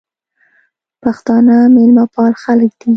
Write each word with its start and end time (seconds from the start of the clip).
پښتانه 1.01 1.55
مېلمپال 1.77 2.31
خلک 2.43 2.71
دي. 2.81 2.89